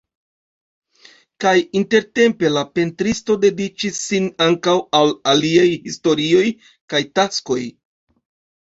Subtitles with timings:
[1.45, 1.51] Kaj
[1.81, 6.45] intertempe la pentristo dediĉis sin ankaŭ al aliaj historioj
[6.95, 7.63] kaj taskoj.